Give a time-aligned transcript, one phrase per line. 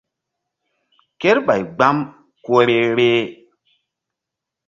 [1.21, 1.97] Kerɓay gbam
[2.43, 3.25] ku vbe-vbeh.